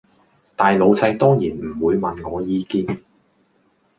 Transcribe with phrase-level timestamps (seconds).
[0.55, 3.03] 大老細當然唔會問我意見